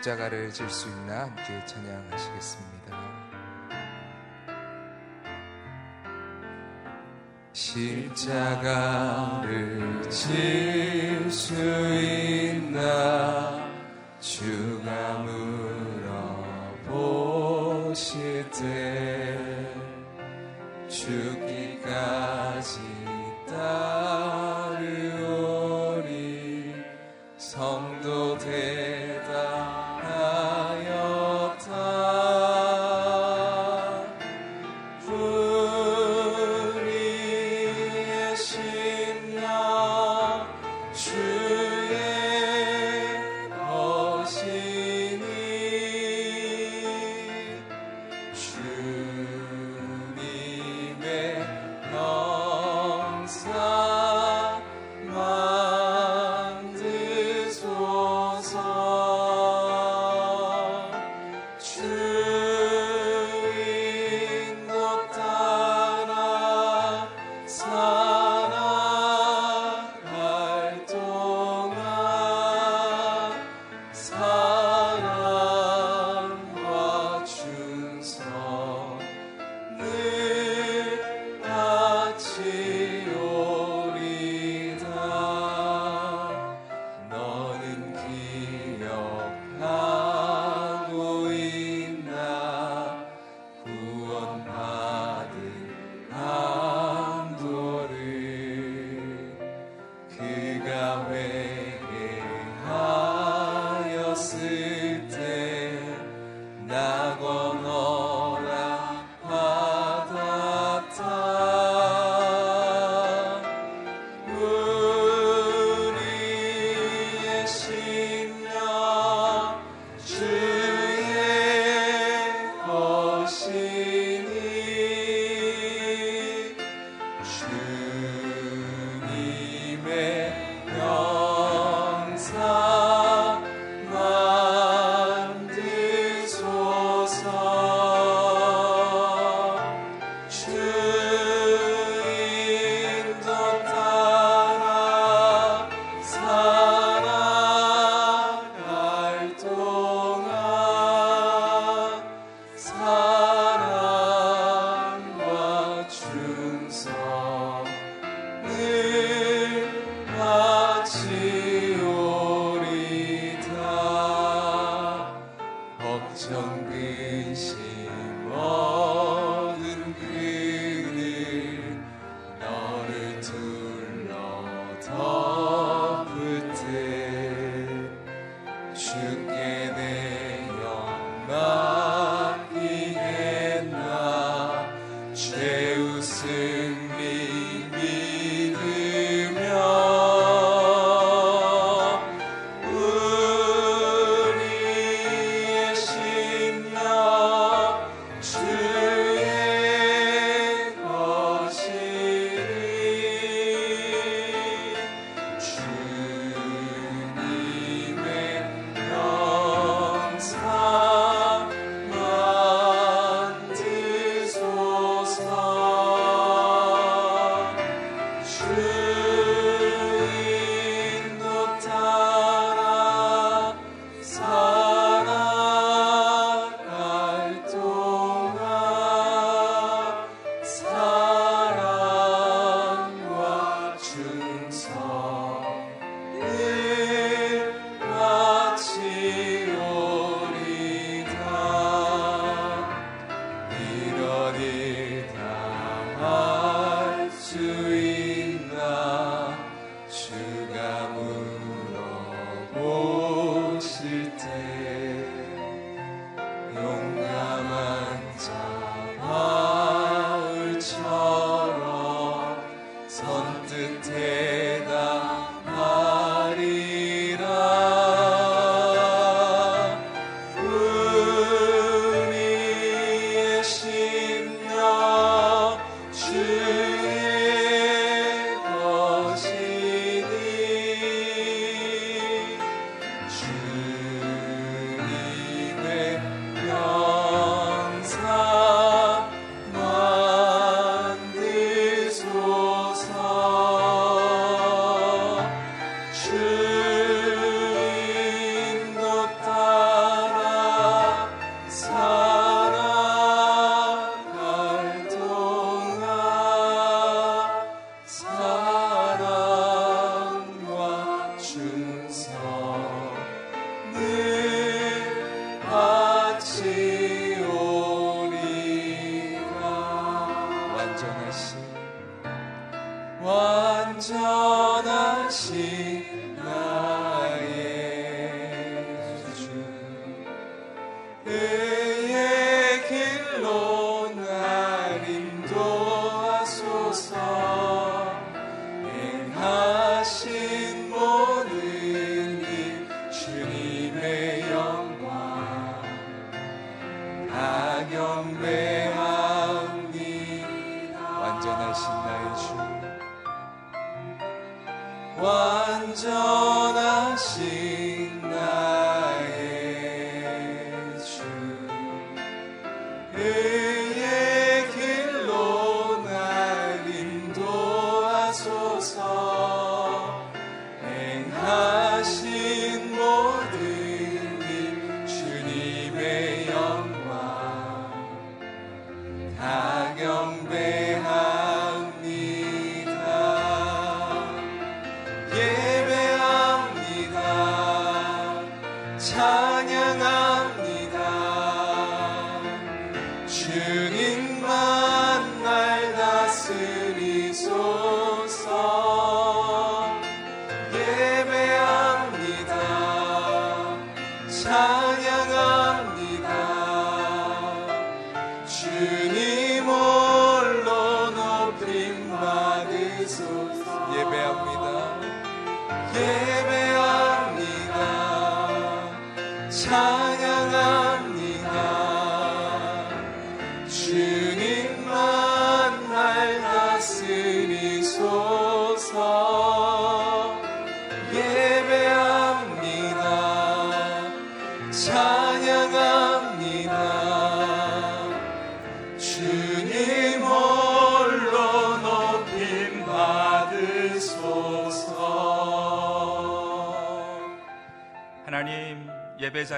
[0.00, 2.96] 십자가를 질 수 있나 함께 찬양하시겠습니다.
[7.52, 8.80] 십자가를
[10.08, 11.54] 질 수
[11.94, 13.60] 있나
[14.20, 15.18] 주가
[16.88, 19.74] 물어보실 때
[20.88, 21.49] 주께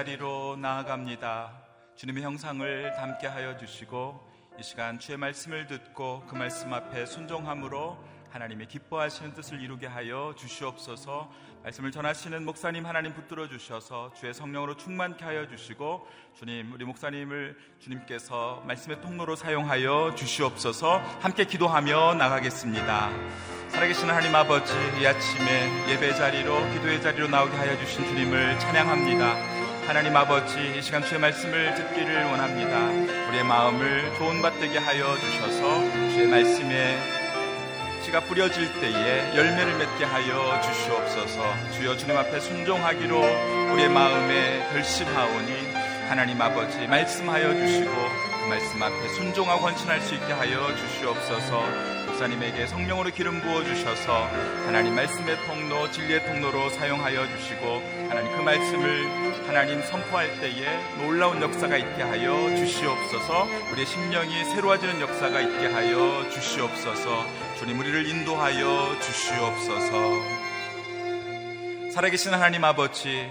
[0.03, 1.51] 자리로 나아갑니다.
[1.95, 4.19] 주님의 형상을 담게 하여 주시고
[4.59, 7.97] 이 시간 주의 말씀을 듣고 그 말씀 앞에 순종함으로
[8.31, 11.31] 하나님의 기뻐하시는 뜻을 이루게 하여 주시옵소서.
[11.63, 16.05] 말씀을 전하시는 목사님 하나님 붙들어 주셔서 주의 성령으로 충만케 하여 주시고
[16.37, 20.97] 주님 우리 목사님을 주님께서 말씀의 통로로 사용하여 주시옵소서.
[21.21, 23.09] 함께 기도하며 나가겠습니다.
[23.69, 29.52] 살아계신 하나님 아버지 이 아침에 예배 자리로 기도의 자리로 나오게 하여 주신 주님을 찬양합니다.
[29.87, 33.27] 하나님 아버지 이 시간 주의 말씀을 듣기를 원합니다.
[33.29, 35.81] 우리의 마음을 좋은 밭 되게 하여 주셔서
[36.11, 36.97] 주의 말씀에
[38.03, 41.43] 씨가 뿌려질 때에 열매를 맺게 하여 주시옵소서.
[41.73, 45.73] 주여 주님 앞에 순종하기로 우리의 마음에 결심하오니
[46.07, 51.93] 하나님 아버지 말씀하여 주시고 그 말씀 앞에 순종하고 헌신할 수 있게 하여 주시옵소서.
[52.07, 54.29] 목사님에게 성령으로 기름 부어 주셔서
[54.65, 61.77] 하나님 말씀의 통로, 진리의 통로로 사용하여 주시고 하나님 그 말씀을 하나님 선포할 때에 놀라운 역사가
[61.77, 63.47] 있게 하여 주시옵소서.
[63.71, 67.25] 우리의 심령이 새로워지는 역사가 있게 하여 주시옵소서.
[67.59, 70.43] 주님 우리를 인도하여 주시옵소서.
[71.91, 73.29] 살아계신 하나님 아버지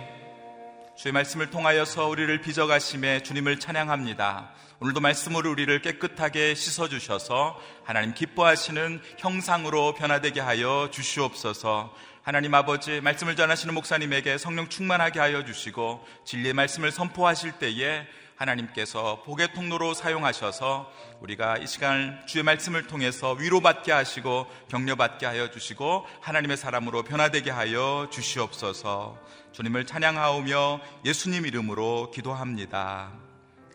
[0.94, 4.52] 주의 말씀을 통하여서 우리를 빚어가심에 주님을 찬양합니다.
[4.82, 13.74] 오늘도 말씀으로 우리를 깨끗하게 씻어주셔서 하나님 기뻐하시는 형상으로 변화되게 하여 주시옵소서 하나님 아버지 말씀을 전하시는
[13.74, 20.88] 목사님에게 성령 충만하게 하여 주시고 진리의 말씀을 선포하실 때에 하나님께서 복의 통로로 사용하셔서
[21.20, 28.06] 우리가 이 시간 주의 말씀을 통해서 위로받게 하시고 격려받게 하여 주시고 하나님의 사람으로 변화되게 하여
[28.12, 29.18] 주시옵소서
[29.50, 33.12] 주님을 찬양하오며 예수님 이름으로 기도합니다.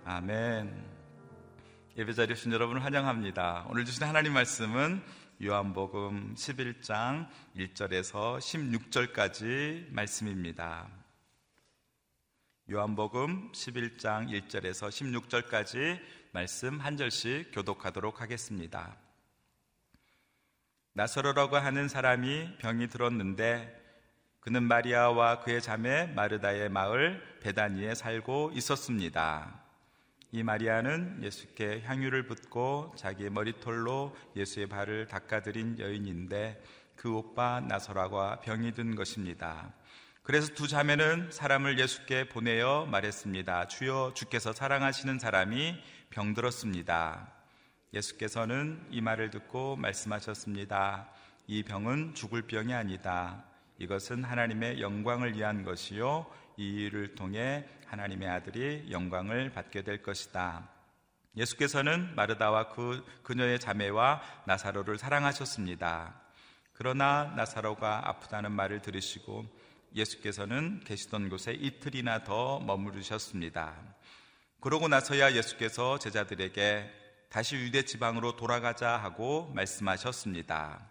[0.06, 0.86] 아멘.
[1.98, 3.66] 예배 자리 오신 여러분을 환영합니다.
[3.70, 5.04] 오늘 주신 하나님 말씀은
[5.40, 10.90] 요한복음 11장 1절에서 16절까지 말씀입니다.
[12.72, 16.00] 요한복음 11장 1절에서 16절까지
[16.32, 18.98] 말씀 한 절씩 교독하도록 하겠습니다.
[20.94, 23.80] 나서로라고 하는 사람이 병이 들었는데
[24.40, 29.67] 그는 마리아와 그의 자매 마르다의 마을 베다니에 살고 있었습니다.
[30.32, 36.62] 이 마리아는 예수께 향유를 붓고 자기의 머리털로 예수의 발을 닦아드린 여인인데
[36.98, 39.74] 그 오빠 나서라가 병이 든 것입니다.
[40.24, 43.68] 그래서 두 자매는 사람을 예수께 보내어 말했습니다.
[43.68, 47.32] 주여 주께서 사랑하시는 사람이 병들었습니다.
[47.94, 51.10] 예수께서는 이 말을 듣고 말씀하셨습니다.
[51.48, 53.46] 이 병은 죽을 병이 아니다.
[53.80, 56.26] 이것은 하나님의 영광을 위한 것이요.
[56.58, 60.68] 이 일을 통해 하나님의 아들이 영광을 받게 될 것이다.
[61.38, 66.20] 예수께서는 마르다와 그 그녀의 자매와 나사로를 사랑하셨습니다.
[66.74, 69.46] 그러나 나사로가 아프다는 말을 들으시고
[69.96, 73.76] 예수께서는 계시던 곳에 이틀이나 더 머무르셨습니다.
[74.60, 76.92] 그러고 나서야 예수께서 제자들에게
[77.30, 80.90] 다시 유대 지방으로 돌아가자 하고 말씀하셨습니다.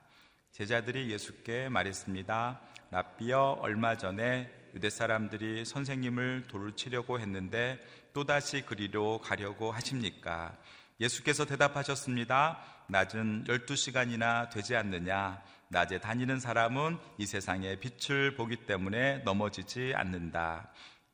[0.52, 2.61] 제자들이 예수께 말했습니다.
[2.92, 7.80] 랍비여 얼마 전에 유대 사람들이 선생님을 돌을 치려고 했는데
[8.12, 10.54] 또다시 그리로 가려고 하십니까?
[11.00, 12.61] 예수께서 대답하셨습니다.
[12.88, 15.42] 낮은 12시간이나 되지 않느냐?
[15.68, 20.71] 낮에 다니는 사람은 이 세상의 빛을 보기 때문에 넘어지지 않는다.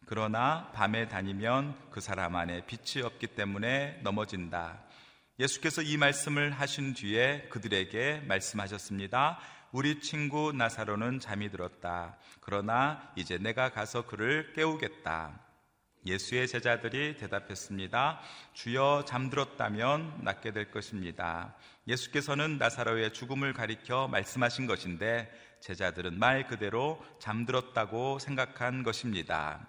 [0.06, 4.82] 그러나 밤에 다니면 그 사람 안에 빛이 없기 때문에 넘어진다.
[5.38, 9.38] 예수께서 이 말씀을 하신 뒤에 그들에게 말씀하셨습니다.
[9.72, 12.18] 우리 친구 나사로는 잠이 들었다.
[12.40, 15.40] 그러나 이제 내가 가서 그를 깨우겠다.
[16.04, 18.20] 예수의 제자들이 대답했습니다.
[18.52, 21.54] 주여 잠들었다면 낫게 될 것입니다.
[21.88, 29.66] 예수께서는 나사로의 죽음을 가리켜 말씀하신 것인데 제자들은 말 그대로 잠들었다고 생각한 것입니다.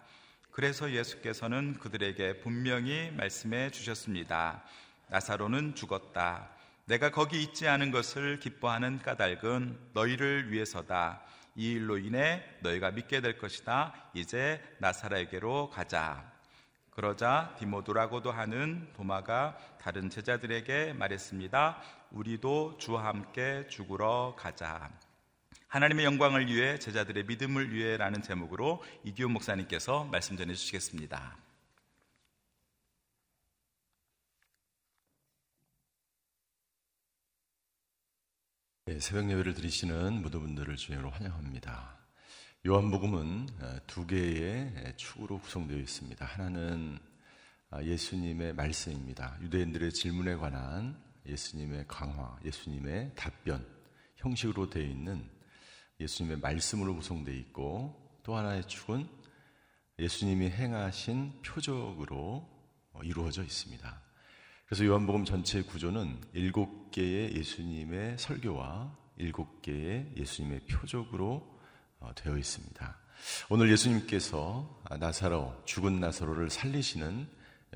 [0.52, 4.64] 그래서 예수께서는 그들에게 분명히 말씀해 주셨습니다.
[5.08, 6.50] 나사로는 죽었다.
[6.86, 11.22] 내가 거기 있지 않은 것을 기뻐하는 까닭은 너희를 위해서다.
[11.56, 13.94] 이 일로 인해 너희가 믿게 될 것이다.
[14.14, 16.30] 이제 나사로에게로 가자.
[16.90, 21.82] 그러자 디모도라고도 하는 도마가 다른 제자들에게 말했습니다.
[22.12, 24.92] 우리도 주와 함께 죽으러 가자.
[25.70, 31.43] 하나님의 영광을 위해 제자들의 믿음을 위해라는 제목으로 이기훈 목사님께서 말씀 전해 주시겠습니다.
[38.94, 41.98] 네, 새벽 예배를 드리시는 모든 분들을 주님으로 환영합니다.
[42.64, 46.24] 요한복음은 어, 두 개의 축으로 구성되어 있습니다.
[46.24, 47.00] 하나는
[47.72, 49.36] 아, 예수님의 말씀입니다.
[49.42, 50.96] 유대인들의 질문에 관한
[51.26, 53.66] 예수님의 강화, 예수님의 답변
[54.18, 55.28] 형식으로 되어 있는
[56.00, 59.08] 예수님의 말씀으로 구성되어 있고 또 하나의 축은
[59.98, 62.48] 예수님이 행하신 표적으로
[62.92, 64.03] 어, 이루어져 있습니다.
[64.66, 71.60] 그래서 요한복음 전체 구조는 일곱 개의 예수님의 설교와 일곱 개의 예수님의 표적으로
[72.00, 72.98] 어, 되어 있습니다.
[73.50, 77.28] 오늘 예수님께서 나사로, 죽은 나사로를 살리시는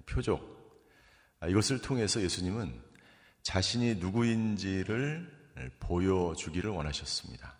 [0.05, 0.57] 표적,
[1.39, 2.81] 아, 이것을 통해서 예수님은
[3.43, 5.37] 자신이 누구인지를
[5.79, 7.55] 보여주기를 원하셨습니다.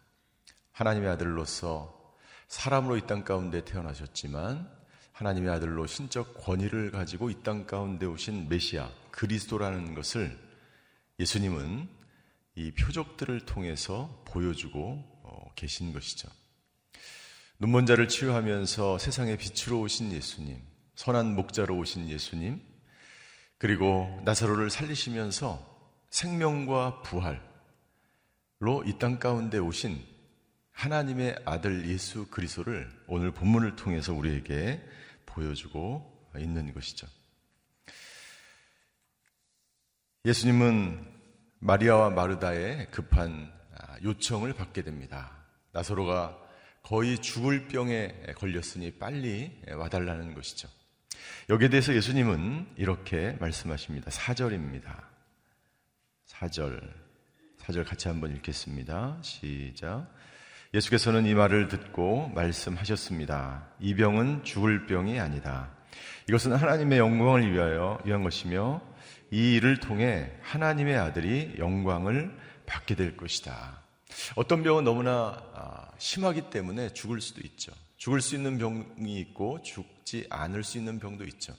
[0.71, 2.15] 하나님의 아들로서
[2.47, 4.76] 사람으로 이 땅 가운데 태어나셨지만
[5.17, 10.37] 하나님의 아들로 신적 권위를 가지고 이 땅 가운데 오신 메시아 그리스도라는 것을
[11.19, 11.87] 예수님은
[12.53, 16.29] 이 표적들을 통해서 보여주고 어, 계신 것이죠.
[17.59, 20.61] 눈먼 자를 치유하면서 세상의 빛으로 오신 예수님,
[20.93, 22.61] 선한 목자로 오신 예수님,
[23.57, 25.65] 그리고 나사로를 살리시면서
[26.11, 27.39] 생명과 부활로
[28.85, 29.99] 이 땅 가운데 오신
[30.73, 34.79] 하나님의 아들 예수 그리스도를 오늘 본문을 통해서 우리에게
[35.37, 37.07] 보여주고 있는 것이죠.
[40.25, 41.05] 예수님은
[41.59, 43.53] 마리아와 마르다의 급한
[44.03, 45.31] 요청을 받게 됩니다.
[45.71, 46.37] 나사로가
[46.81, 50.67] 거의 죽을 병에 걸렸으니 빨리 와달라는 것이죠.
[51.49, 54.09] 여기에 대해서 예수님은 이렇게 말씀하십니다.
[54.09, 55.03] 4절입니다.
[56.27, 56.93] 4절.
[57.59, 59.19] 4절 같이 한번 읽겠습니다.
[59.21, 60.07] 시작.
[60.77, 63.67] 예수께서는 이 말을 듣고 말씀하셨습니다.
[63.79, 65.71] 이 병은 죽을 병이 아니다.
[66.29, 68.81] 이것은 하나님의 영광을 위하여 위한 것이며
[69.31, 73.81] 이 일을 통해 하나님의 아들이 영광을 받게 될 것이다.
[74.35, 77.71] 어떤 병은 너무나 아, 심하기 때문에 죽을 수도 있죠.
[77.97, 81.55] 죽을 수 있는 병이 있고 죽지 않을 수 있는 병도 있죠.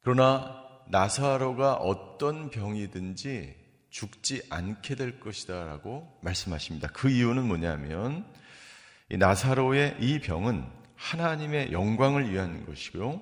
[0.00, 3.63] 그러나 나사로가 어떤 병이든지
[3.94, 6.88] 죽지 않게 될 것이다 라고 말씀하십니다.
[6.88, 8.26] 그 이유는 뭐냐면
[9.08, 13.20] 이 나사로의 이 병은 하나님의 영광을 위한 것이고이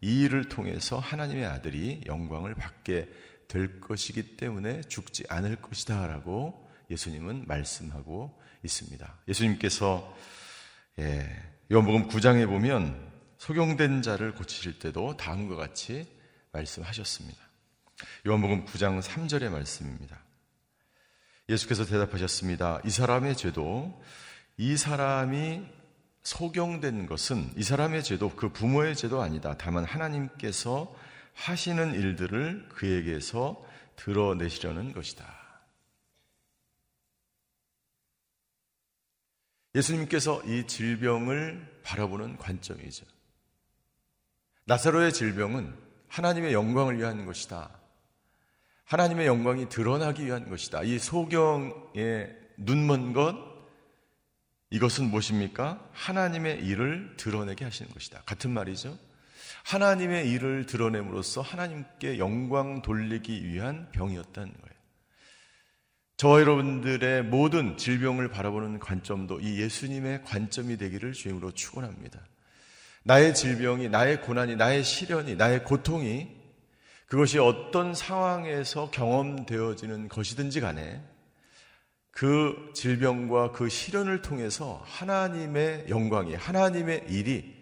[0.00, 3.08] 일을 통해서 하나님의 아들이 영광을 받게
[3.48, 9.22] 될 것이기 때문에 죽지 않을 것이다 라고 예수님은 말씀하고 있습니다.
[9.26, 10.16] 예수님께서
[11.00, 11.28] 예,
[11.72, 16.06] 요한복음 9장에 보면 소경된 자를 고치실 때도 다음과 같이
[16.52, 17.41] 말씀하셨습니다.
[18.26, 20.18] 요한복음 9장 3절의 말씀입니다.
[21.48, 22.80] 예수께서 대답하셨습니다.
[22.84, 24.02] 이 사람의 죄도
[24.56, 25.66] 이 사람이
[26.22, 29.56] 소경된 것은 이 사람의 죄도 그 부모의 죄도 아니다.
[29.58, 30.94] 다만 하나님께서
[31.34, 33.62] 하시는 일들을 그에게서
[33.96, 35.42] 드러내시려는 것이다.
[39.74, 43.06] 예수님께서 이 질병을 바라보는 관점이죠.
[44.64, 45.74] 나사로의 질병은
[46.08, 47.70] 하나님의 영광을 위한 것이다.
[48.84, 50.82] 하나님의 영광이 드러나기 위한 것이다.
[50.82, 53.36] 이 소경에 눈먼 것,
[54.70, 55.86] 이것은 무엇입니까?
[55.92, 58.22] 하나님의 일을 드러내게 하시는 것이다.
[58.24, 58.98] 같은 말이죠.
[59.64, 64.72] 하나님의 일을 드러냄으로써 하나님께 영광 돌리기 위한 병이었다는 거예요.
[66.16, 72.20] 저와 여러분들의 모든 질병을 바라보는 관점도 이 예수님의 관점이 되기를 주임으로 축원합니다.
[73.04, 76.41] 나의 질병이, 나의 고난이, 나의 시련이, 나의 고통이
[77.12, 81.02] 그것이 어떤 상황에서 경험되어지는 것이든지 간에
[82.10, 87.54] 그 질병과 그 시련을 통해서 하나님의 영광이, 하나님의 일이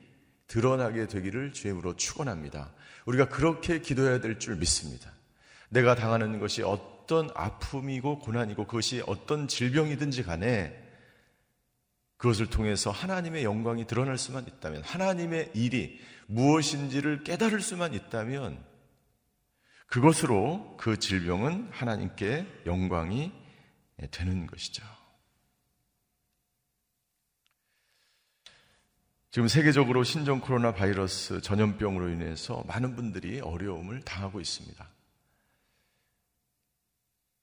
[0.47, 2.73] 드러나게 되기를 주임으로 축원합니다.
[3.07, 5.11] 우리가 그렇게 기도해야 될 줄 믿습니다.
[5.69, 10.81] 내가 당하는 것이 어떤 아픔이고 고난이고 그것이 어떤 질병이든지 간에
[12.19, 18.70] 그것을 통해서 하나님의 영광이 드러날 수만 있다면 하나님의 일이 무엇인지를 깨달을 수만 있다면
[19.91, 23.33] 그것으로 그 질병은 하나님께 영광이
[24.13, 24.85] 되는 것이죠.
[29.33, 34.89] 지금 세계적으로 신종 코로나 바이러스 전염병으로 인해서 많은 분들이 어려움을 당하고 있습니다.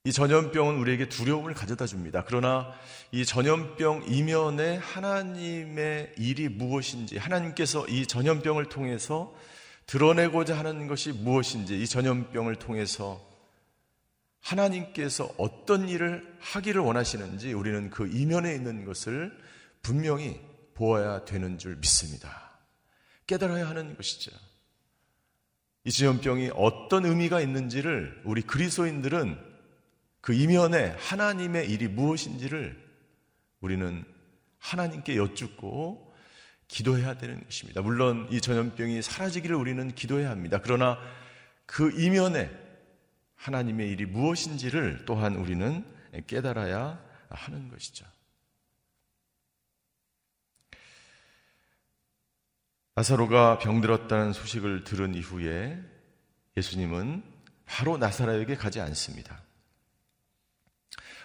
[0.05, 2.23] 이 전염병은 우리에게 두려움을 가져다 줍니다.
[2.25, 2.73] 그러나
[3.11, 9.35] 이 전염병 이면에 하나님의 일이 무엇인지, 하나님께서 이 전염병을 통해서
[9.87, 13.25] 드러내고자 하는 것이 무엇인지, 이 전염병을 통해서
[14.41, 19.37] 하나님께서 어떤 일을 하기를 원하시는지 우리는 그 이면에 있는 것을
[19.81, 20.39] 분명히
[20.73, 22.59] 보아야 되는 줄 믿습니다.
[23.25, 24.31] 깨달아야 하는 것이죠.
[25.85, 29.37] 이 전염병이 어떤 의미가 있는지를 우리 그리스도인들은
[30.19, 32.77] 그 이면에 하나님의 일이 무엇인지를
[33.61, 34.03] 우리는
[34.59, 36.06] 하나님께 여쭙고
[36.67, 37.81] 기도해야 되는 것입니다.
[37.81, 40.59] 물론 이 전염병이 사라지기를 우리는 기도해야 합니다.
[40.61, 40.97] 그러나
[41.65, 42.51] 그 이면에
[43.35, 45.85] 하나님의 일이 무엇인지를 또한 우리는
[46.27, 48.05] 깨달아야 하는 것이죠.
[52.95, 55.79] 나사로가 병들었다는 소식을 들은 이후에
[56.57, 57.21] 예수님은
[57.65, 59.46] 바로 나사로에게 가지 않습니다.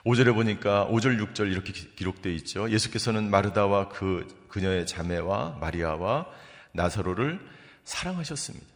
[0.05, 2.71] 5절에 보니까 5절, 6절 이렇게 기록되어 있죠.
[2.71, 6.27] 예수께서는 마르다와 그 그녀의 자매와 마리아와
[6.73, 7.41] 나사로를
[7.85, 8.67] 사랑하셨습니다.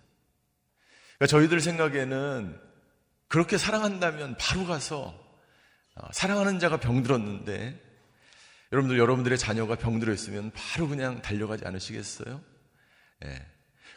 [1.19, 2.61] 그러니까 저희들 생각에는
[3.29, 5.19] 그렇게 사랑한다면 바로 가서
[5.97, 7.83] 어, 사랑하는 자가 병들었는데
[8.73, 12.41] 여러분들 여러분들의 자녀가 병들어 있으면 바로 그냥 달려가지 않으시겠어요?
[13.25, 13.47] 예.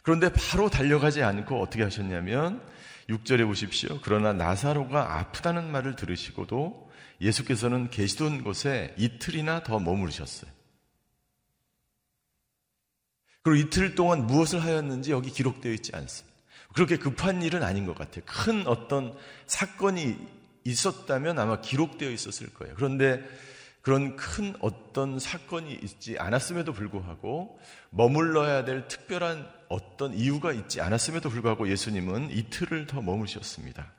[0.02, 2.66] 그런데 바로 달려가지 않고 어떻게 하셨냐면
[3.08, 3.98] 6절에 보십시오.
[4.02, 6.89] 그러나 나사로가 아프다는 말을 들으시고도
[7.20, 10.50] 예수께서는 계시던 곳에 이틀이나 더 머무르셨어요.
[13.42, 16.30] 그리고 이틀 동안 무엇을 하였는지 여기 기록되어 있지 않습니다.
[16.74, 18.24] 그렇게 급한 일은 아닌 것 같아요.
[18.26, 20.16] 큰 어떤 사건이
[20.64, 22.74] 있었다면 아마 기록되어 있었을 거예요.
[22.76, 23.22] 그런데
[23.82, 27.58] 그런 큰 어떤 사건이 있지 않았음에도 불구하고
[27.90, 33.90] 머물러야 될 특별한 어떤 이유가 있지 않았음에도 불구하고 예수님은 이틀을 더 머무셨습니다.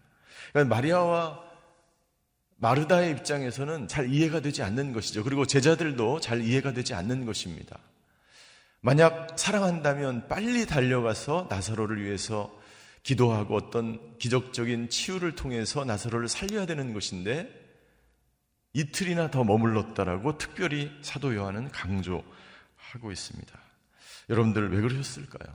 [0.54, 1.51] 그러니까 마리아와
[2.62, 5.24] 마르다의 입장에서는 잘 이해가 되지 않는 것이죠.
[5.24, 7.80] 그리고 제자들도 잘 이해가 되지 않는 것입니다.
[8.82, 12.56] 만약 사랑한다면 빨리 달려가서 나사로를 위해서
[13.02, 17.50] 기도하고 어떤 기적적인 치유를 통해서 나사로를 살려야 되는 것인데
[18.74, 23.60] 이틀이나 더 머물렀다라고 특별히 사도 요한은 강조하고 있습니다.
[24.30, 25.52] 여러분들 왜 그러셨을까요?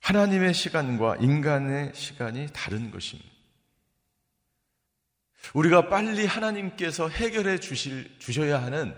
[0.00, 3.31] 하나님의 시간과 인간의 시간이 다른 것입니다.
[5.54, 8.94] 우리가 빨리 하나님께서 해결해 주실, 주셔야 하는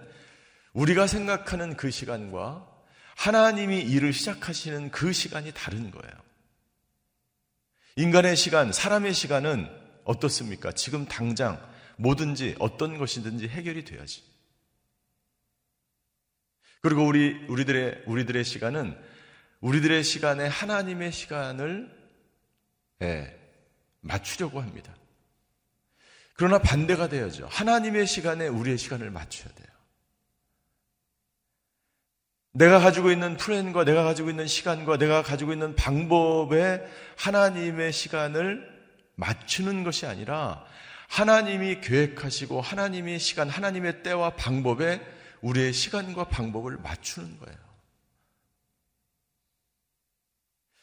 [0.73, 2.69] 우리가 생각하는 그 시간과
[3.17, 6.13] 하나님이 일을 시작하시는 그 시간이 다른 거예요.
[7.97, 9.69] 인간의 시간, 사람의 시간은
[10.05, 10.73] 어떻습니까?
[10.73, 11.65] 지금 당장
[11.97, 14.23] 뭐든지 어떤 것이든지 해결이 돼야지.
[16.81, 18.99] 그리고 우리 우리들의 우리들의 시간은
[19.61, 21.91] 우리들의 시간에 하나님의 시간을
[23.03, 23.41] 예,
[24.01, 24.95] 맞추려고 합니다.
[26.35, 27.49] 그러나 반대가 돼야죠.
[27.51, 29.69] 하나님의 시간에 우리의 시간을 맞춰야 돼요.
[32.53, 36.85] 내가 가지고 있는 플랜과 내가 가지고 있는 시간과 내가 가지고 있는 방법에
[37.17, 38.73] 하나님의 시간을
[39.17, 40.65] 맞추는 것이 아니라
[41.09, 45.01] 하나님이 계획하시고 하나님의 시간, 하나님의 때와 방법에
[45.41, 47.59] 우리의 시간과 방법을 맞추는 거예요.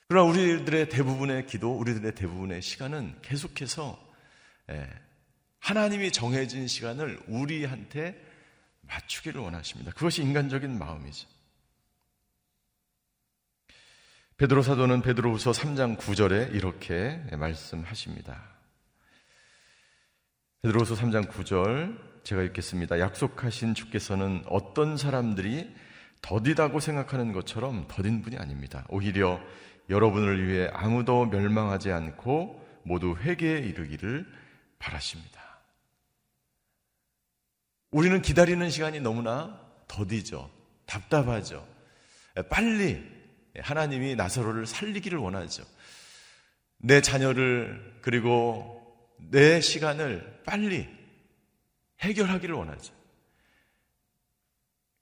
[0.08, 3.98] 그러나 우리들의 대부분의 기도, 우리들의 대부분의 시간은 계속해서
[4.72, 4.90] 예,
[5.62, 8.19] 하나님이 정해진 시간을 우리한테
[8.82, 9.91] 맞추기를 원하십니다.
[9.91, 11.28] 그것이 인간적인 마음이죠.
[14.38, 18.43] 베드로 사도는 베드로후서 3장 9절에 이렇게 말씀하십니다.
[20.63, 23.00] 베드로후서 3장 9절 제가 읽겠습니다.
[23.00, 25.74] 약속하신 주께서는 어떤 사람들이
[26.24, 28.86] 더디다고 생각하는 것처럼 더딘 분이 아닙니다.
[28.89, 29.39] 오히려
[29.89, 34.26] 여러분을 위해 아무도 멸망하지 않고 모두 회개에 이르기를
[34.80, 35.40] 바라십니다.
[37.91, 40.49] 우리는 기다리는 시간이 너무나 더디죠.
[40.86, 41.67] 답답하죠.
[42.49, 43.06] 빨리
[43.60, 45.63] 하나님이 나사로를 살리기를 원하죠.
[46.77, 48.82] 내 자녀를 그리고
[49.30, 50.88] 내 시간을 빨리
[51.99, 52.93] 해결하기를 원하죠.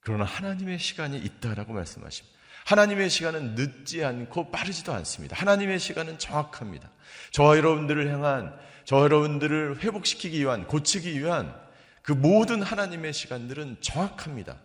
[0.00, 2.38] 그러나 하나님의 시간이 있다라고 말씀하십니다.
[2.66, 5.36] 하나님의 시간은 늦지 않고 빠르지도 않습니다.
[5.36, 6.90] 하나님의 시간은 정확합니다.
[7.30, 11.54] 저와 여러분들을 향한, 저와 여러분들을 회복시키기 위한, 고치기 위한
[12.02, 14.60] 그 모든 하나님의 시간들은 정확합니다.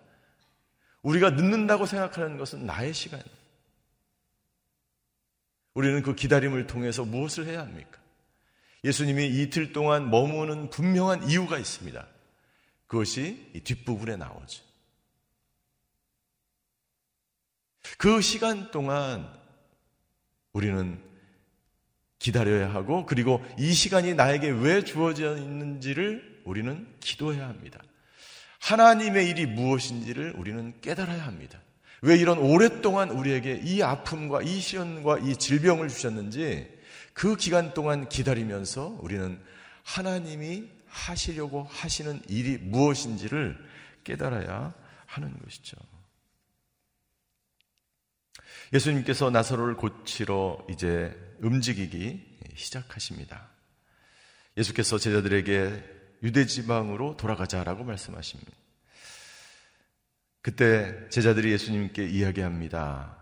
[1.01, 3.35] 우리가 늦는다고 생각하는 것은 나의 시간입니다.
[5.73, 7.99] 우리는 그 기다림을 통해서 무엇을 해야 합니까?
[8.83, 12.07] 예수님이 이틀 동안 머무는 분명한 이유가 있습니다.
[12.87, 14.63] 그것이 이 뒷부분에 나오죠.
[17.97, 19.31] 그 시간 동안
[20.53, 21.01] 우리는
[22.19, 27.79] 기다려야 하고 그리고 이 시간이 나에게 왜 주어져 있는지를 우리는 기도해야 합니다.
[28.61, 31.59] 하나님의 일이 무엇인지를 우리는 깨달아야 합니다.
[32.01, 36.67] 왜 이런 오랫동안 우리에게 이 아픔과 이 시련과 이 질병을 주셨는지
[37.13, 39.39] 그 기간 동안 기다리면서 우리는
[39.83, 43.57] 하나님이 하시려고 하시는 일이 무엇인지를
[44.03, 44.73] 깨달아야
[45.05, 45.77] 하는 것이죠.
[48.73, 53.49] 예수님께서 나사로를 고치러 이제 움직이기 시작하십니다.
[54.57, 58.51] 예수께서 제자들에게 유대 지방으로 돌아가자라고 말씀하십니다.
[60.41, 63.17] 그때 제자들이 예수님께 이야기합니다.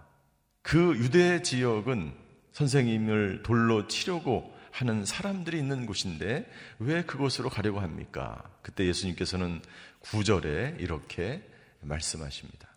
[0.62, 2.14] 그 유대 지역은
[2.52, 8.44] 선생님을 돌로 치려고 하는 사람들이 있는 곳인데 왜 그곳으로 가려고 합니까?
[8.62, 9.62] 그때 예수님께서는
[10.00, 11.48] 구절에 이렇게
[11.82, 12.68] 말씀하십니다.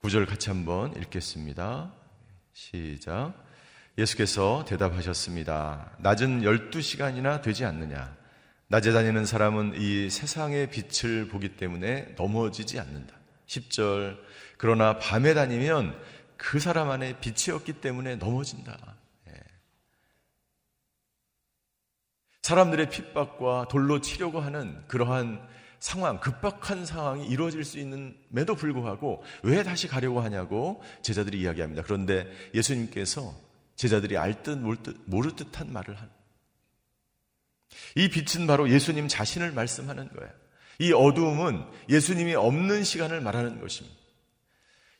[0.00, 1.92] 구절 같이 한번 읽겠습니다.
[2.52, 3.47] 시작.
[3.98, 5.90] 예수께서 대답하셨습니다.
[5.98, 8.16] 낮은 12시간이나 되지 않느냐?
[8.68, 13.16] 낮에 다니는 사람은 이 세상의 빛을 보기 때문에 넘어지지 않는다.
[13.46, 14.18] 10절.
[14.56, 15.98] 그러나 밤에 다니면
[16.36, 18.78] 그 사람 안에 빛이 없기 때문에 넘어진다.
[19.28, 19.32] 예.
[22.42, 25.44] 사람들의 핍박과 돌로 치려고 하는 그러한
[25.80, 31.82] 상황, 급박한 상황이 이루어질 수 있는에도 불구하고 왜 다시 가려고 하냐고 제자들이 이야기합니다.
[31.82, 33.47] 그런데 예수님께서
[33.78, 34.58] 제자들이 알듯
[35.06, 36.10] 모를 듯한 말을 한.
[37.94, 40.30] 이 빛은 바로 예수님 자신을 말씀하는 거예요.
[40.80, 43.96] 이 어두움은 예수님이 없는 시간을 말하는 것입니다.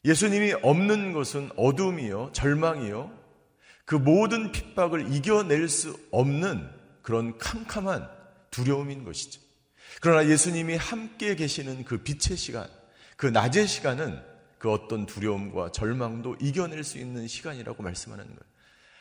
[0.04, 3.12] 예수님이 없는 것은 어둠이요, 절망이요,
[3.84, 6.70] 그 모든 핍박을 이겨낼 수 없는
[7.02, 8.08] 그런 캄캄한
[8.52, 9.40] 두려움인 것이죠.
[10.00, 12.68] 그러나 예수님이 함께 계시는 그 빛의 시간,
[13.16, 14.22] 그 낮의 시간은
[14.58, 18.57] 그 어떤 두려움과 절망도 이겨낼 수 있는 시간이라고 말씀하는 거예요.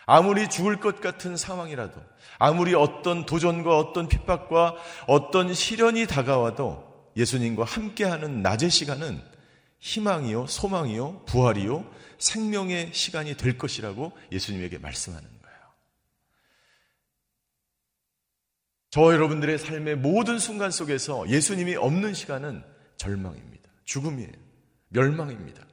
[0.08, 2.02] 아무리 죽을 것 같은 상황이라도,
[2.40, 9.22] 아무리 어떤 도전과 어떤 핍박과 어떤 시련이 다가와도 예수님과 함께하는 낮의 시간은
[9.80, 11.86] 희망이요, 소망이요, 부활이요,
[12.18, 15.38] 생명의 시간이 될 것이라고 예수님에게 말씀하는
[18.90, 22.64] 저 여러분들의 삶의 모든 순간 속에서 예수님이 없는 시간은
[22.96, 23.70] 절망입니다.
[23.84, 24.32] 죽음이에요.
[24.90, 25.67] 멸망입니다.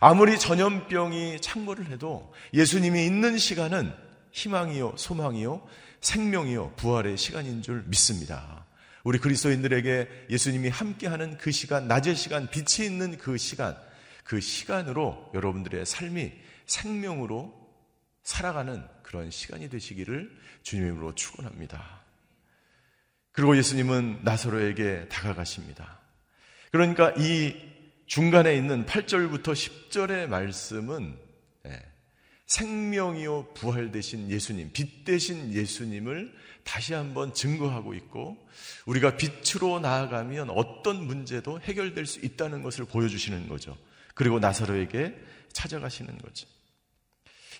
[0.00, 3.92] 아무리 전염병이 창궐을 해도 예수님이 있는 시간은
[4.30, 5.66] 희망이요, 소망이요,
[6.00, 8.64] 생명이요, 부활의 시간인 줄 믿습니다.
[9.02, 13.76] 우리 그리스도인들에게 예수님이 함께하는 그 시간, 낮의 시간, 빛이 있는 그 시간,
[14.22, 16.32] 그 시간으로 여러분들의 삶이
[16.66, 17.52] 생명으로
[18.22, 20.30] 살아가는 그런 시간이 되시기를
[20.62, 22.02] 주님으로 축원합니다.
[23.32, 25.98] 그리고 예수님은 나사로에게 다가가십니다.
[26.70, 27.54] 그러니까 이
[28.08, 31.14] 중간에 있는 8절부터 10절의 말씀은
[31.66, 31.82] 예,
[32.46, 38.38] 생명이요 부활 되신 예수님, 빛 되신 예수님을 다시 한번 증거하고 있고
[38.86, 43.76] 우리가 빛으로 나아가면 어떤 문제도 해결될 수 있다는 것을 보여주시는 거죠.
[44.14, 45.14] 그리고 나사로에게
[45.52, 46.46] 찾아가시는 거죠.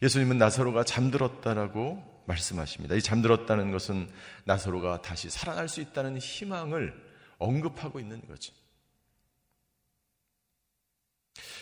[0.00, 2.94] 예수님은 나사로가 잠들었다라고 말씀하십니다.
[2.94, 4.08] 이 잠들었다는 것은
[4.44, 6.94] 나사로가 다시 살아날 수 있다는 희망을
[7.36, 8.54] 언급하고 있는 거죠.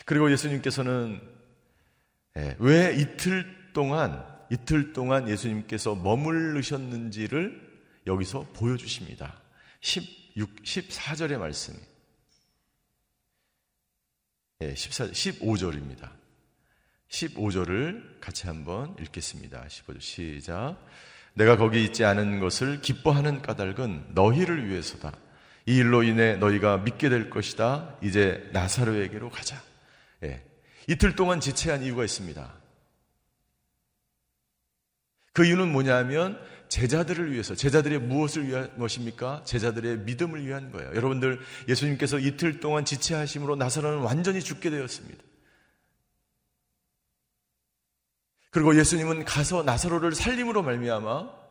[0.07, 1.21] 그리고 예수님께서는
[2.39, 7.67] 예, 왜 이틀 동안 이틀 동안 예수님께서 머물르셨는지를
[8.07, 9.41] 여기서 보여주십니다.
[9.81, 11.77] 16, 14절의 말씀이.
[14.63, 16.11] 예, 14, 15절입니다.
[17.09, 19.67] 15절을 같이 한번 읽겠습니다.
[19.67, 20.77] 15절 시작.
[21.35, 25.13] 내가 거기 있지 않은 것을 기뻐하는 까닭은 너희를 위해서다.
[25.67, 27.97] 이 일로 인해 너희가 믿게 될 것이다.
[28.03, 29.61] 이제 나사로에게로 가자.
[30.25, 30.45] 예.
[30.89, 32.55] 이틀 동안 지체한 이유가 있습니다.
[35.33, 39.43] 그 이유는 뭐냐면 제자들을 위해서 제자들의 무엇을 위한 것입니까?
[39.45, 40.89] 제자들의 믿음을 위한 거예요.
[40.95, 45.23] 여러분들 예수님께서 이틀 동안 지체하심으로 나사로는 완전히 죽게 되었습니다.
[48.51, 51.46] 그리고 예수님은 가서 나사로를 살림으로 말미암아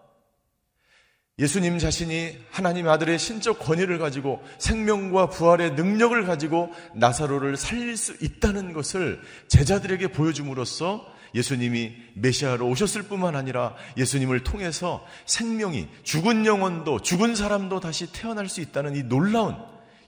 [1.38, 8.72] 예수님 자신이 하나님 아들의 신적 권위를 가지고 생명과 부활의 능력을 가지고 나사로를 살릴 수 있다는
[8.72, 17.82] 것을 제자들에게 보여줌으로써 예수님이 메시아로 오셨을 뿐만 아니라 예수님을 통해서 생명이 죽은 영혼도 죽은 사람도
[17.82, 19.58] 다시 태어날 수 있다는 이 놀라운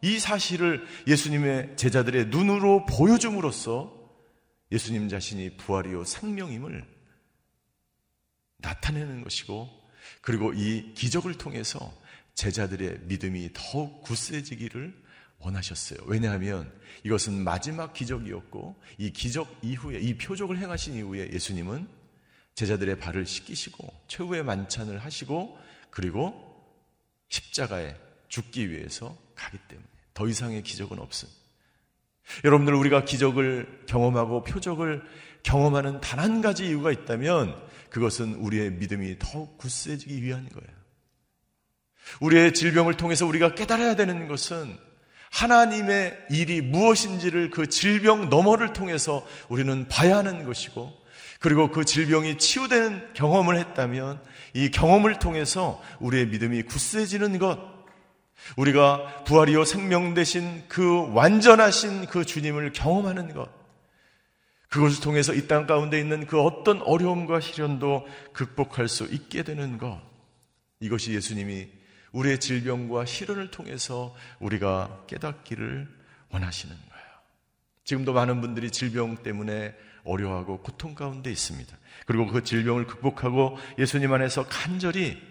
[0.02, 3.94] 이 사실을 예수님의 제자들의 눈으로 보여줌으로써
[4.72, 6.86] 예수님 자신이 부활이요 생명임을
[8.60, 9.77] 나타내는 것이고
[10.28, 11.94] 그리고 이 기적을 통해서
[12.34, 14.94] 제자들의 믿음이 더욱 굳세지기를
[15.40, 16.00] 원하셨어요.
[16.06, 16.70] 왜냐하면
[17.06, 21.88] 이것은 마지막 기적이었고 이 기적 이후에 이 표적을 행하신 이후에 예수님은
[22.56, 25.58] 제자들의 발을 씻기시고 최후의 만찬을 하시고
[25.92, 26.36] 그리고
[27.30, 27.96] 십자가에
[28.28, 31.40] 죽기 위해서 가기 때문에 더 이상의 기적은 없습니다.
[32.44, 35.04] 여러분들 우리가 기적을 경험하고 표적을
[35.44, 40.78] 경험하는 단 한 가지 이유가 있다면 그것은 우리의 믿음이 더욱 굳세지기 위한 거예요.
[42.22, 44.78] 우리의 질병을 통해서 우리가 깨달아야 되는 것은
[45.32, 50.94] 하나님의 일이 무엇인지를 그 질병 너머를 통해서 우리는 봐야 하는 것이고
[51.40, 54.22] 그리고 그 질병이 치유되는 경험을 했다면
[54.54, 57.60] 이 경험을 통해서 우리의 믿음이 굳세지는 것
[58.56, 63.50] 우리가 부활이요 생명 되신 그 완전하신 그 주님을 경험하는 것
[64.70, 70.02] 그것을 통해서 이 땅 가운데 있는 그 어떤 어려움과 시련도 극복할 수 있게 되는 것
[70.80, 71.70] 이것이 예수님이
[72.12, 75.88] 우리의 질병과 시련을 통해서 우리가 깨닫기를
[76.30, 77.06] 원하시는 거예요.
[77.84, 81.78] 지금도 많은 분들이 질병 때문에 어려워하고 고통 가운데 있습니다.
[82.06, 85.22] 그리고 그 질병을 극복하고 예수님 안에서 간절히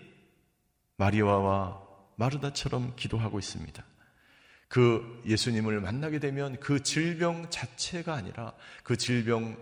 [0.96, 1.80] 마리아와
[2.16, 3.84] 마르다처럼 기도하고 있습니다.
[4.68, 8.52] 그 예수님을 만나게 되면 그 질병 자체가 아니라
[8.82, 9.56] 그 질병을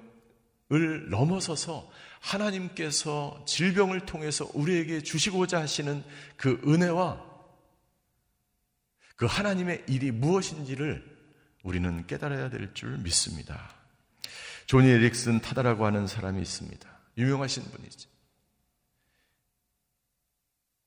[1.11, 1.91] 넘어서서
[2.21, 6.03] 하나님께서 질병을 통해서 우리에게 주시고자 하시는
[6.37, 7.35] 그 은혜와
[9.17, 11.15] 그 하나님의 일이 무엇인지를
[11.63, 13.75] 우리는 깨달아야 될 줄 믿습니다.
[14.67, 16.89] 조니 에릭슨 타다라고 하는 사람이 있습니다.
[17.19, 18.09] 유명하신 분이죠.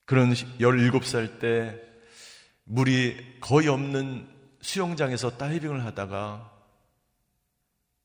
[0.06, 1.87] 그런 17살 때
[2.68, 4.28] 물이 거의 없는
[4.62, 6.54] 수영장에서 다이빙을 하다가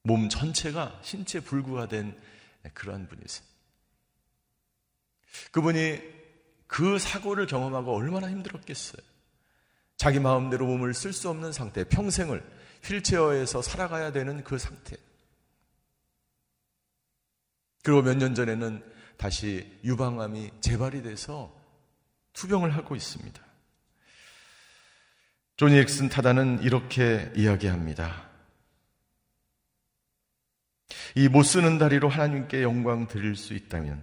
[0.04, 2.18] 몸 전체가 신체 불구가 된
[2.74, 3.46] 그러한 분이세요.
[5.50, 6.00] 그분이
[6.66, 9.02] 그 사고를 경험하고 얼마나 힘들었겠어요.
[9.96, 12.42] 자기 마음대로 몸을 쓸 수 없는 상태, 평생을
[12.84, 14.96] 휠체어에서 살아가야 되는 그 상태.
[17.82, 18.82] 그리고 몇 년 전에는
[19.16, 21.54] 다시 유방암이 재발이 돼서
[22.32, 23.51] 투병을 하고 있습니다.
[25.62, 28.28] 조니 엑슨 타다는 이렇게 이야기합니다.
[31.14, 34.02] 이 못 쓰는 다리로 하나님께 영광 드릴 수 있다면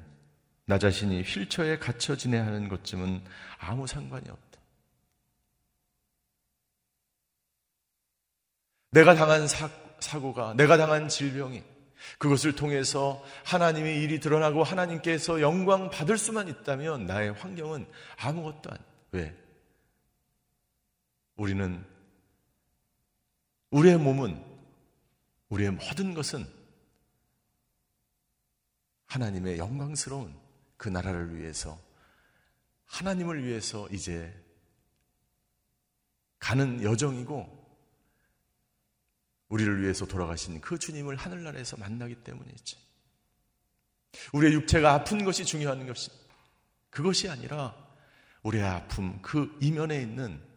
[0.64, 3.22] 나 자신이 휠처에 갇혀 지내야 하는 것쯤은
[3.58, 4.60] 아무 상관이 없다.
[8.92, 9.70] 내가 당한 사,
[10.00, 11.62] 사고가, 내가 당한 질병이
[12.20, 18.78] 그것을 통해서 하나님의 일이 드러나고 하나님께서 영광 받을 수만 있다면 나의 환경은 아무것도 안.
[19.12, 19.49] 왜?
[21.40, 21.86] 우리는
[23.70, 24.44] 우리의 몸은
[25.48, 26.46] 우리의 모든 것은
[29.06, 30.38] 하나님의 영광스러운
[30.76, 31.80] 그 나라를 위해서
[32.88, 34.36] 하나님을 위해서 이제
[36.40, 37.58] 가는 여정이고
[39.48, 42.78] 우리를 위해서 돌아가신 그 주님을 하늘나라에서 만나기 때문이지.
[44.34, 46.12] 우리의 육체가 아픈 것이 중요한 것이
[46.90, 47.74] 그것이 아니라
[48.44, 50.49] 우리의 아픔 그 이면에 있는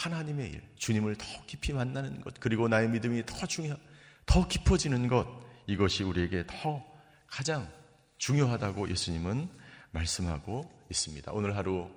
[0.00, 3.76] 하나님의 일, 주님을 더 깊이 만나는 것, 그리고 나의 믿음이 더 중요,
[4.24, 5.26] 더 깊어지는 것,
[5.66, 6.82] 이것이 우리에게 더
[7.26, 7.70] 가장
[8.16, 9.48] 중요하다고 예수님은
[9.90, 11.32] 말씀하고 있습니다.
[11.32, 11.90] 오늘 하루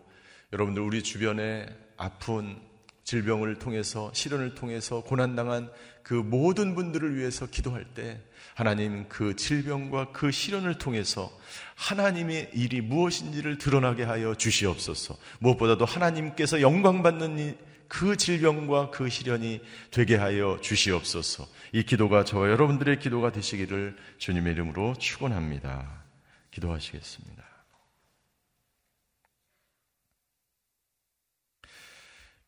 [0.52, 2.60] 여러분들 우리 주변에 아픈
[3.06, 5.72] 질병을 통해서 시련을 통해서 고난당한
[6.04, 8.22] 그 모든 분들을 위해서 기도할 때
[8.54, 11.32] 하나님 그 질병과 그 시련을 통해서
[11.76, 15.18] 하나님의 일이 무엇인지를 드러나게 하여 주시옵소서.
[15.40, 17.58] 무엇보다도 하나님께서 영광 받는
[17.94, 21.48] 그 질병과 그 시련이 되게 하여 주시옵소서.
[21.74, 26.04] 이 기도가 저와 여러분들의 기도가 되시기를 주님의 이름으로 축원합니다.
[26.50, 27.44] 기도하시겠습니다.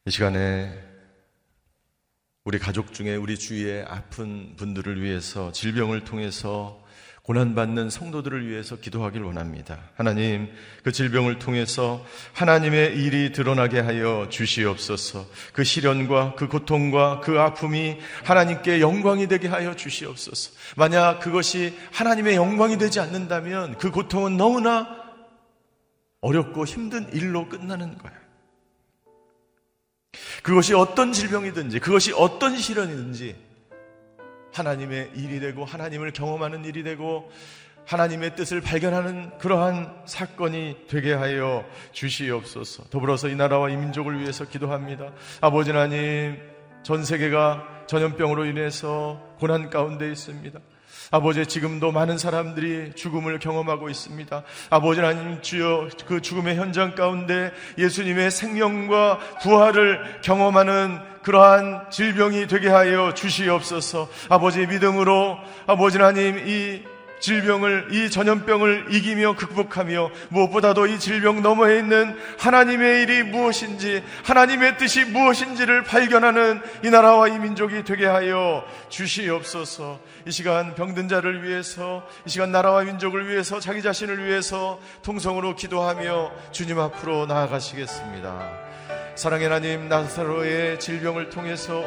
[0.06, 0.84] 이 시간에
[2.44, 6.84] 우리 가족 중에 우리 주위에 아픈 분들을 위해서 질병을 통해서
[7.26, 9.80] 고난받는 성도들을 위해서 기도하길 원합니다.
[9.96, 10.48] 하나님,
[10.84, 15.26] 그 질병을 통해서 하나님의 일이 드러나게 하여 주시옵소서.
[15.52, 20.52] 그 시련과 그 고통과 그 아픔이 하나님께 영광이 되게 하여 주시옵소서.
[20.76, 24.88] 만약 그것이 하나님의 영광이 되지 않는다면 그 고통은 너무나
[26.22, 28.18] 어렵고 힘든 일로 끝나는 거예요.
[30.44, 33.45] 그것이 어떤 질병이든지, 그것이 어떤 시련이든지,
[34.56, 37.30] 하나님의 일이 되고 하나님을 경험하는 일이 되고
[37.86, 42.86] 하나님의 뜻을 발견하는 그러한 사건이 되게 하여 주시옵소서.
[42.86, 45.12] 더불어서 이 나라와 이 민족을 위해서 기도합니다.
[45.42, 46.40] 아버지 하나님,
[46.84, 50.60] 전 세계가 전염병으로 인해서 고난 가운데 있습니다.
[51.12, 54.44] 아버지 지금도 많은 사람들이 죽음을 경험하고 있습니다.
[54.70, 63.14] 아버지 하나님 주여 그 죽음의 현장 가운데 예수님의 생명과 부활을 경험하는 그러한 질병이 되게 하여
[63.14, 64.08] 주시옵소서.
[64.30, 72.18] 아버지의 믿음으로 아버지 하나님 이 질병을 이 전염병을 이기며 극복하며 무엇보다도 이 질병 너머에 있는
[72.38, 80.00] 하나님의 일이 무엇인지 하나님의 뜻이 무엇인지를 발견하는 이 나라와 이 민족이 되게 하여 주시옵소서.
[80.28, 86.32] 이 시간 병든 자를 위해서 이 시간 나라와 민족을 위해서 자기 자신을 위해서 통성으로 기도하며
[86.52, 88.66] 주님 앞으로 나아가시겠습니다.
[89.16, 91.86] 사랑의 하나님 나사로의 질병을 통해서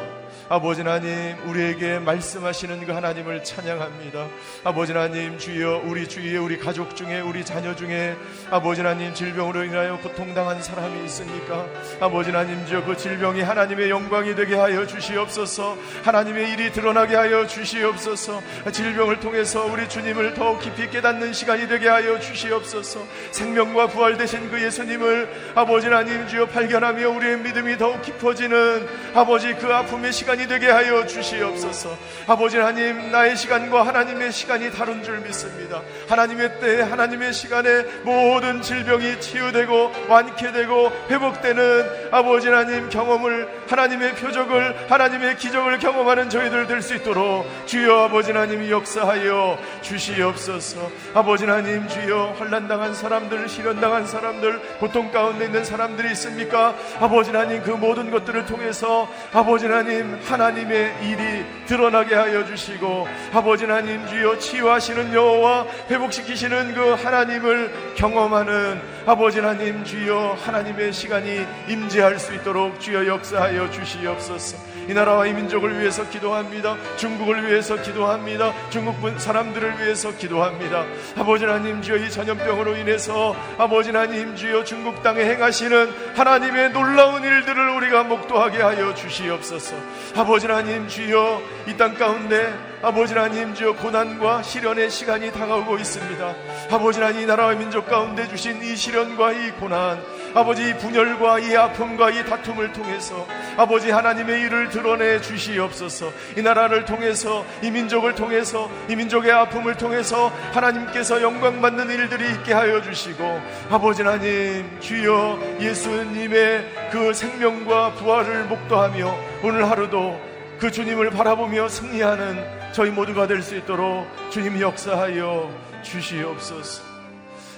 [0.51, 4.27] 아버지 하나님 우리에게 말씀하시는 그 하나님을 찬양합니다.
[4.63, 8.15] 아버지 하나님 주여 우리 주위에 우리 가족 중에 우리 자녀 중에
[8.49, 11.67] 아버지 하나님 질병으로 인하여 고통당한 사람이 있습니까?
[11.99, 15.77] 아버지 하나님 주여 그 질병이 하나님의 영광이 되게 하여 주시옵소서.
[16.03, 18.41] 하나님의 일이 드러나게 하여 주시옵소서.
[18.71, 23.05] 질병을 통해서 우리 주님을 더욱 깊이 깨닫는 시간이 되게 하여 주시옵소서.
[23.29, 29.71] 생명과 부활 되신 그 예수님을 아버지 하나님 주여 발견하며 우리의 믿음이 더욱 깊어지는 아버지 그
[29.71, 31.97] 아픔의 시간이 시간이 되게 하여 주시옵소서.
[32.27, 35.81] 아버지 하나님, 나의 시간과 하나님의 시간이 다른 줄 믿습니다.
[36.07, 45.37] 하나님의 때에 하나님의 시간에 모든 질병이 치유되고 완쾌되고 회복되는 아버지 하나님 경험을 하나님의 표적을 하나님의
[45.37, 50.89] 기적을 경험하는 저희들 될 수 있도록 주여 아버지 하나님이 역사하여 주시옵소서.
[51.13, 56.73] 아버지 하나님 주여 환난 당한 사람들, 시련당한 사람들, 고통 가운데 있는 사람들이 있습니까?
[57.01, 64.05] 아버지 하나님 그 모든 것들을 통해서 아버지 하나님 하나님의 일이 드러나게 하여 주시고 아버지 하나님
[64.07, 72.79] 주여 치유하시는 여호와 회복시키시는 그 하나님을 경험하는 아버지 하나님 주여 하나님의 시간이 임재할 수 있도록
[72.79, 74.68] 주여 역사하여 주시옵소서.
[74.89, 76.75] 이 나라와 이 민족을 위해서 기도합니다.
[76.97, 78.51] 중국을 위해서 기도합니다.
[78.71, 80.85] 중국 분 사람들을 위해서 기도합니다.
[81.15, 87.69] 아버지 하나님 주여 이 전염병으로 인해서 아버지 하나님 주여 중국 땅에 행하시는 하나님의 놀라운 일들을
[87.69, 89.75] 우리가 목도하게 하여 주시옵소서.
[90.15, 96.33] 아버지 하나님 주여 이 땅 가운데 아버지 하나님 주여 고난과 시련의 시간이 다가오고 있습니다.
[96.71, 100.01] 아버지 하나님 이 나라와 민족 가운데 주신 이 시련과 이 고난
[100.33, 106.85] 아버지 이 분열과 이 아픔과 이 다툼을 통해서 아버지 하나님의 일을 드러내 주시옵소서 이 나라를
[106.85, 113.41] 통해서 이 민족을 통해서 이 민족의 아픔을 통해서 하나님께서 영광 받는 일들이 있게 하여 주시고
[113.71, 120.21] 아버지 하나님 주여 예수님의 그 생명과 부활을 목도하며 오늘 하루도
[120.59, 125.51] 그 주님을 바라보며 승리하는 저희 모두가 될 수 있도록 주님 역사하여
[125.83, 126.83] 주시옵소서.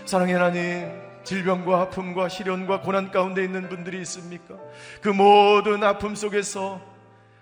[0.06, 0.90] 사랑의 하나님,
[1.24, 4.56] 질병과 아픔과 시련과 고난 가운데 있는 분들이 있습니까?
[5.02, 6.82] 그 모든 아픔 속에서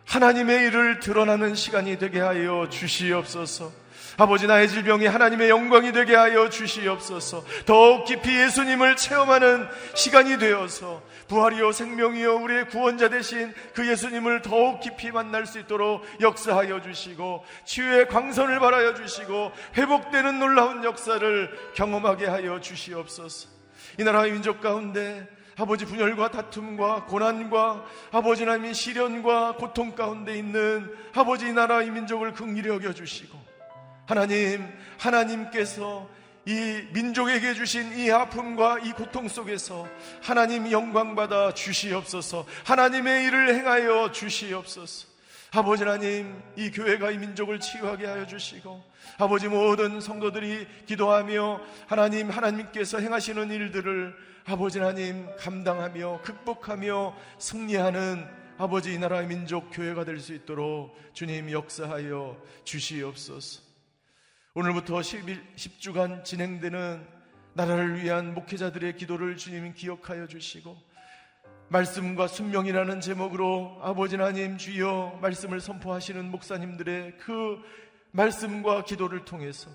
[0.05, 3.71] 하나님의 일을 드러나는 시간이 되게 하여 주시옵소서.
[4.19, 7.45] 아버지 나의 질병이 하나님의 영광이 되게 하여 주시옵소서.
[7.65, 9.65] 더욱 깊이 예수님을 체험하는
[9.95, 16.81] 시간이 되어서 부활이요 생명이요 우리의 구원자 되신 그 예수님을 더욱 깊이 만날 수 있도록 역사하여
[16.81, 23.47] 주시고 치유의 광선을 발하여 주시고 회복되는 놀라운 역사를 경험하게 하여 주시옵소서.
[23.99, 31.53] 이 나라의 민족 가운데 아버지 분열과 다툼과 고난과 아버지 하나님의 시련과 고통 가운데 있는 아버지
[31.53, 33.48] 나라 의 민족을 긍휼히 여겨 주시고
[34.09, 36.09] 하나님 하나님께서
[36.47, 39.87] 이 민족에게 주신 이 아픔과 이 고통 속에서
[40.23, 42.43] 하나님 영광 받아 주시옵소서.
[42.65, 45.07] 하나님의 일을 행하여 주시옵소서.
[45.51, 48.83] 아버지 하나님, 이 교회가 이 민족을 치유하게 하여 주시고,
[49.19, 58.97] 아버지 모든 성도들이 기도하며 하나님, 하나님께서 행하시는 일들을 아버지 하나님 감당하며 극복하며 승리하는 아버지 이
[58.97, 63.68] 나라의 민족 교회가 될 수 있도록 주님 역사하여 주시옵소서.
[64.55, 67.07] 오늘부터 10일, 10주간 진행되는
[67.53, 70.75] 나라를 위한 목회자들의 기도를 주님 기억하여 주시고
[71.67, 77.61] 말씀과 순명이라는 제목으로 아버지 하나님 주여 말씀을 선포하시는 목사님들의 그
[78.09, 79.69] 말씀과 기도를 통해서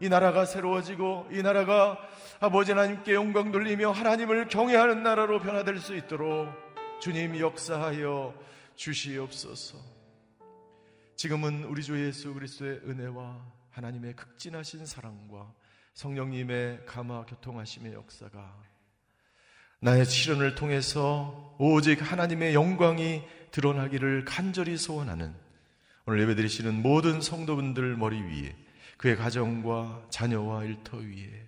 [0.00, 1.98] 이 나라가 새로워지고 이 나라가
[2.38, 6.48] 아버지 하나님께 영광 돌리며 하나님을 경외하는 나라로 변화될 수 있도록
[7.00, 8.34] 주님 역사하여
[8.76, 9.78] 주시옵소서.
[11.16, 15.52] 지금은 우리 주 예수 그리스도의 은혜와 하나님의 극진하신 사랑과
[15.92, 18.62] 성령님의 감화 교통하심의 역사가
[19.80, 25.34] 나의 실현을 통해서 오직 하나님의 영광이 드러나기를 간절히 소원하는
[26.06, 28.56] 오늘 예배드리시는 모든 성도분들 머리 위에
[28.96, 31.46] 그의 가정과 자녀와 일터 위에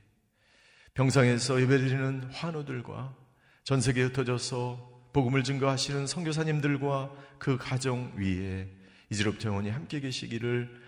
[0.92, 3.16] 병상에서 예배드리는 환우들과
[3.64, 8.68] 전 세계에 흩어져서 복음을 증거하시는 선교사님들과 그 가정 위에
[9.08, 10.87] 이제로부터 영원히 함께 계시기를